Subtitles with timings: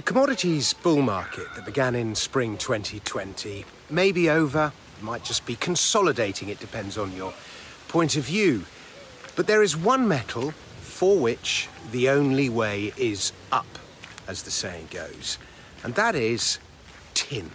[0.00, 5.56] The commodities bull market that began in spring 2020 may be over, might just be
[5.56, 7.34] consolidating, it depends on your
[7.86, 8.64] point of view.
[9.36, 13.66] But there is one metal for which the only way is up,
[14.26, 15.36] as the saying goes,
[15.84, 16.60] and that is
[17.12, 17.50] tin.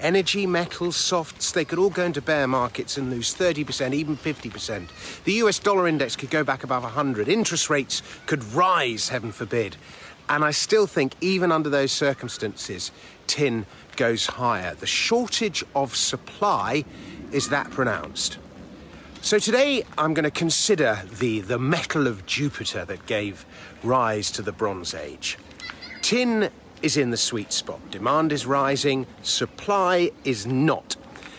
[0.00, 4.88] Energy, metals, softs, they could all go into bear markets and lose 30%, even 50%.
[5.24, 7.28] The US dollar index could go back above 100.
[7.28, 9.76] Interest rates could rise, heaven forbid.
[10.30, 12.92] And I still think, even under those circumstances,
[13.26, 13.66] tin
[13.96, 14.76] goes higher.
[14.76, 16.84] The shortage of supply
[17.32, 18.38] is that pronounced.
[19.22, 23.44] So today I'm going to consider the, the metal of Jupiter that gave
[23.82, 25.36] rise to the Bronze Age.
[26.00, 26.48] Tin
[26.80, 27.90] is in the sweet spot.
[27.90, 30.94] Demand is rising, supply is not.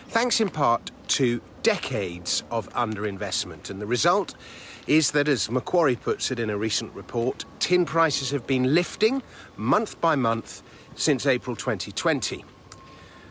[0.08, 3.70] Thanks in part to decades of underinvestment.
[3.70, 4.34] And the result
[4.86, 9.22] is that, as Macquarie puts it in a recent report, tin prices have been lifting
[9.56, 10.62] month by month
[10.94, 12.44] since April 2020.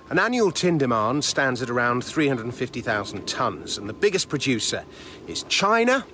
[0.10, 4.84] An annual tin demand stands at around 350,000 tonnes, and the biggest producer
[5.28, 6.06] is China,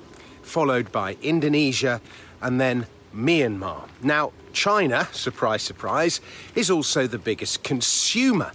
[0.44, 2.00] followed by Indonesia,
[2.42, 3.88] and then Myanmar.
[4.04, 6.22] Now, China, surprise, surprise,
[6.56, 8.52] is also the biggest consumer,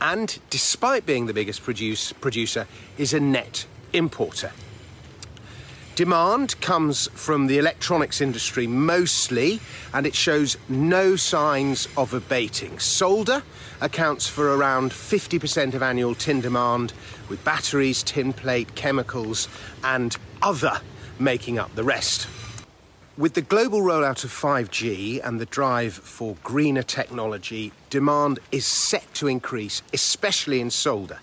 [0.00, 2.66] and despite being the biggest produce, producer,
[2.96, 4.52] is a net importer.
[5.98, 9.58] Demand comes from the electronics industry mostly,
[9.92, 12.78] and it shows no signs of abating.
[12.78, 13.42] Solder
[13.80, 16.92] accounts for around 50% of annual tin demand,
[17.28, 19.48] with batteries, tin plate, chemicals,
[19.82, 20.80] and other
[21.18, 22.28] making up the rest.
[23.16, 29.12] With the global rollout of 5G and the drive for greener technology, demand is set
[29.14, 31.18] to increase, especially in solder,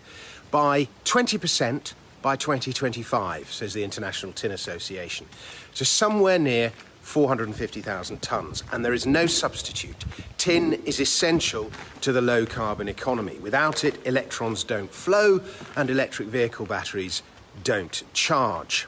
[0.51, 1.93] by 20%
[2.25, 5.27] by 2025, says the International Tin Association.
[5.75, 10.05] to somewhere near 450,000 tonnes, and there is no substitute.
[10.39, 11.69] Tin is essential
[12.01, 13.37] to the low carbon economy.
[13.43, 15.39] Without it, electrons don't flow
[15.75, 17.21] and electric vehicle batteries
[17.64, 18.87] don't charge.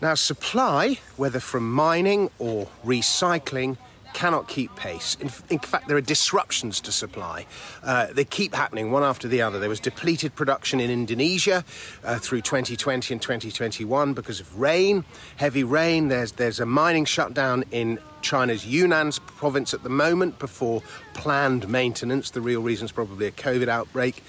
[0.00, 3.76] Now, supply, whether from mining or recycling,
[4.14, 5.16] cannot keep pace.
[5.20, 7.44] In, in fact, there are disruptions to supply.
[7.82, 9.58] Uh, they keep happening one after the other.
[9.58, 11.64] There was depleted production in Indonesia
[12.04, 15.04] uh, through 2020 and 2021 because of rain,
[15.36, 16.08] heavy rain.
[16.08, 20.82] There's, there's a mining shutdown in China's Yunnan province at the moment before
[21.12, 22.30] planned maintenance.
[22.30, 24.22] The real reason is probably a COVID outbreak.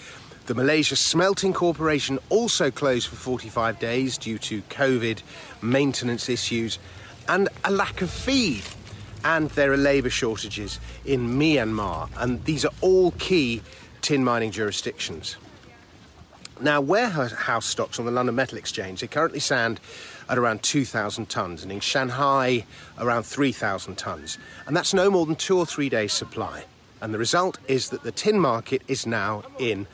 [0.47, 5.21] The Malaysia Smelting Corporation also closed for 45 days due to COVID
[5.61, 6.77] maintenance issues
[7.27, 8.63] and a lack of feed.
[9.25, 13.63] And there are labour shortages in Myanmar, and these are all key
[14.01, 15.37] tin mining jurisdictions.
[16.61, 19.79] Now, warehouse stocks on the London Metal Exchange, they currently stand
[20.29, 22.65] at around 2,000 tonnes, and in Shanghai,
[22.99, 24.37] around 3,000 tonnes.
[24.67, 26.65] And that's no more than two or three days' supply.
[27.01, 29.87] And the result is that the tin market is now in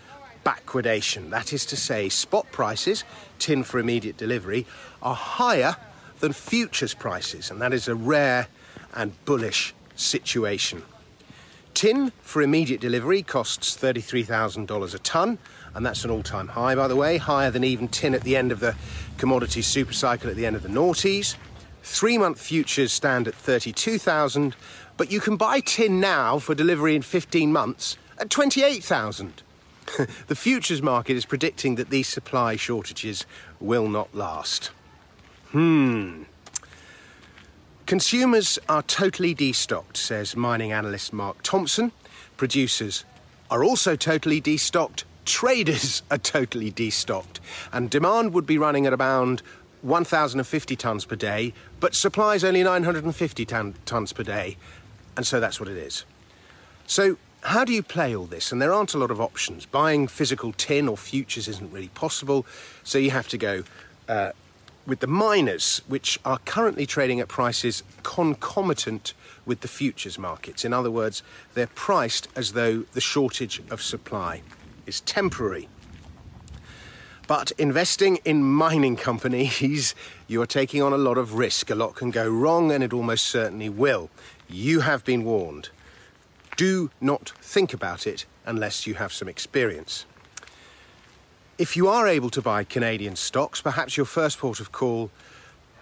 [0.45, 1.29] backwardation.
[1.29, 3.05] That is to say, spot prices,
[3.39, 4.65] tin for immediate delivery,
[5.01, 5.77] are higher
[6.19, 8.49] than futures prices, and that is a rare
[8.93, 10.83] and bullish situation.
[11.73, 15.37] Tin for immediate delivery costs $33,000 a tonne,
[15.73, 18.35] and that's an all time high, by the way, higher than even tin at the
[18.35, 18.75] end of the
[19.17, 21.35] commodities supercycle at the end of the noughties.
[21.83, 24.55] Three month futures stand at 32,000,
[24.97, 29.41] but you can buy tin now for delivery in 15 months at 28,000.
[30.27, 33.25] the futures market is predicting that these supply shortages
[33.59, 34.71] will not last.
[35.51, 36.23] Hmm.
[37.91, 41.91] Consumers are totally destocked, says mining analyst Mark Thompson.
[42.37, 43.03] Producers
[43.49, 45.03] are also totally destocked.
[45.25, 47.41] Traders are totally destocked.
[47.73, 49.41] And demand would be running at around
[49.81, 54.55] 1,050 tonnes per day, but supply is only 950 ton- tonnes per day.
[55.17, 56.05] And so that's what it is.
[56.87, 58.53] So how do you play all this?
[58.53, 59.65] And there aren't a lot of options.
[59.65, 62.45] Buying physical tin or futures isn't really possible,
[62.85, 63.65] so you have to go
[64.07, 64.31] uh,
[64.85, 69.13] with the miners, which are currently trading at prices concomitant
[69.45, 70.65] with the futures markets.
[70.65, 71.23] In other words,
[71.53, 74.41] they're priced as though the shortage of supply
[74.85, 75.67] is temporary.
[77.27, 79.95] But investing in mining companies,
[80.27, 81.69] you are taking on a lot of risk.
[81.69, 84.09] A lot can go wrong, and it almost certainly will.
[84.49, 85.69] You have been warned
[86.61, 90.05] do not think about it unless you have some experience.
[91.61, 95.11] If you are able to buy Canadian stocks, perhaps your first port of call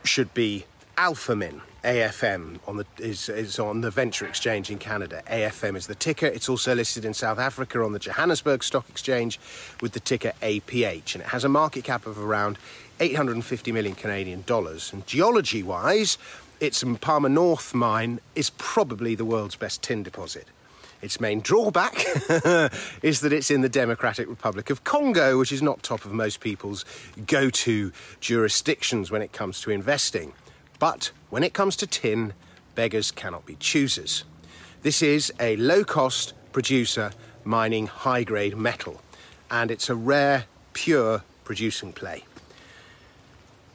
[0.03, 0.65] should be
[0.97, 1.61] Alphamin.
[1.85, 5.23] AFM on the, is, is on the Venture Exchange in Canada.
[5.27, 6.25] AFM is the ticker.
[6.25, 9.39] It's also listed in South Africa on the Johannesburg Stock Exchange
[9.79, 12.57] with the ticker APH, and it has a market cap of around
[12.99, 14.91] 850 million Canadian dollars.
[14.91, 16.17] And geology wise,
[16.59, 20.45] its Mpama North mine is probably the world's best tin deposit.
[21.01, 21.95] Its main drawback
[23.01, 26.41] is that it's in the Democratic Republic of Congo, which is not top of most
[26.41, 26.83] people's
[27.25, 30.33] go to jurisdictions when it comes to investing.
[30.77, 32.33] But when it comes to tin,
[32.75, 34.25] beggars cannot be choosers.
[34.81, 37.11] This is a low cost producer
[37.43, 39.01] mining high grade metal,
[39.49, 42.23] and it's a rare, pure producing play.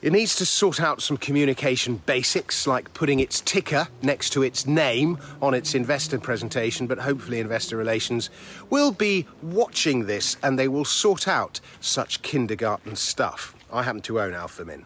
[0.05, 4.67] It needs to sort out some communication basics, like putting its ticker next to its
[4.67, 8.29] name on its investor presentation, but hopefully, investor relations
[8.69, 13.55] will be watching this and they will sort out such kindergarten stuff.
[13.73, 14.85] I happen to own Alphamin.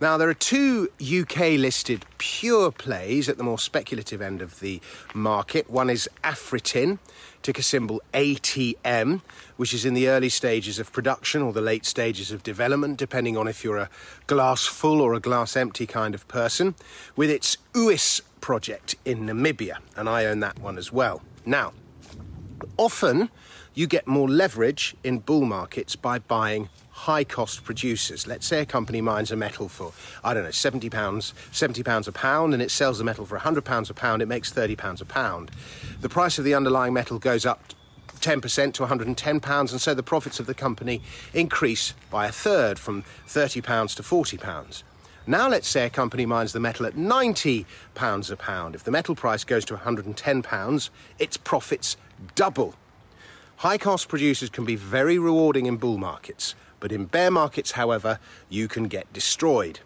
[0.00, 4.80] Now, there are two UK listed pure plays at the more speculative end of the
[5.14, 5.70] market.
[5.70, 6.98] One is Afritin,
[7.42, 9.22] ticker symbol ATM,
[9.56, 13.36] which is in the early stages of production or the late stages of development, depending
[13.36, 13.90] on if you're a
[14.26, 16.74] glass full or a glass empty kind of person,
[17.14, 19.78] with its UIS project in Namibia.
[19.96, 21.22] And I own that one as well.
[21.46, 21.72] Now,
[22.76, 23.30] often
[23.74, 26.68] you get more leverage in bull markets by buying
[27.02, 28.28] high cost producers.
[28.28, 32.06] Let's say a company mines a metal for, I don't know, 70 pounds, 70 pounds
[32.06, 34.76] a pound, and it sells the metal for 100 pounds a pound, it makes 30
[34.76, 35.50] pounds a pound.
[36.00, 37.60] The price of the underlying metal goes up
[38.20, 41.02] 10% to 110 pounds, and so the profits of the company
[41.34, 44.84] increase by a third from 30 pounds to 40 pounds.
[45.26, 47.66] Now let's say a company mines the metal at 90
[47.96, 48.76] pounds a pound.
[48.76, 51.96] If the metal price goes to 110 pounds, its profits
[52.36, 52.76] double.
[53.56, 56.54] High cost producers can be very rewarding in bull markets.
[56.82, 58.18] But in bear markets, however,
[58.50, 59.78] you can get destroyed.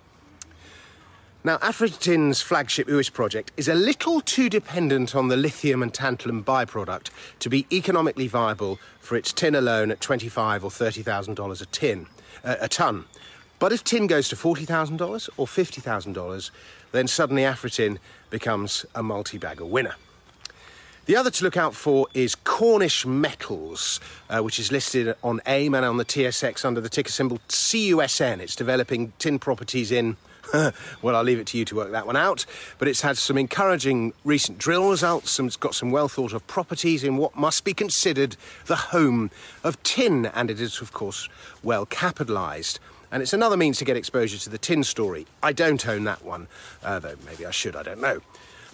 [1.45, 6.43] Now, Afritin's flagship UIS project is a little too dependent on the lithium and tantalum
[6.43, 7.11] byproduct
[7.41, 11.67] to be economically viable for its tin alone at twenty-five or thirty thousand dollars a
[11.67, 12.07] tin,
[12.43, 13.05] uh, a ton.
[13.59, 16.51] But if tin goes to forty thousand dollars or fifty thousand dollars,
[16.93, 17.99] then suddenly Afritin
[18.31, 19.97] becomes a multi-bagger winner.
[21.07, 25.73] The other to look out for is Cornish Metals, uh, which is listed on AIM
[25.77, 28.41] and on the TSX under the ticker symbol CUSN.
[28.41, 30.17] It's developing tin properties in.
[30.53, 32.45] well, I'll leave it to you to work that one out.
[32.81, 35.31] But it's had some encouraging recent drill results.
[35.31, 38.37] Some, it's got some well thought of properties in what must be considered
[38.67, 39.31] the home
[39.63, 41.29] of tin, and it is, of course,
[41.63, 42.81] well capitalised.
[43.13, 45.29] And it's another means to get exposure to the tin story.
[45.41, 46.49] I don't own that one,
[46.83, 48.23] uh, though maybe I should, I don't know.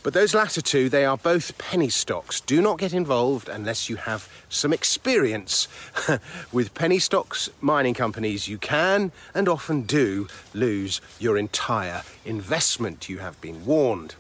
[0.02, 2.40] But those latter two, they are both penny stocks.
[2.40, 5.68] Do not get involved unless you have some experience.
[6.52, 13.08] With penny stocks mining companies, you can and often do lose your entire investment.
[13.08, 14.16] You have been warned.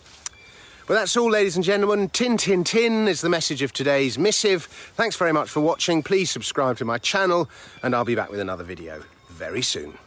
[0.88, 2.10] Well, that's all, ladies and gentlemen.
[2.10, 4.64] Tin, tin, tin is the message of today's missive.
[4.94, 6.02] Thanks very much for watching.
[6.02, 7.48] Please subscribe to my channel,
[7.82, 9.98] and I'll be back with another video very soon.